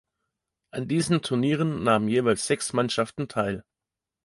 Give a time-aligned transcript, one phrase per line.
[0.71, 3.63] An diesen Turnieren nahmen jeweils sechs Mannschaften teil.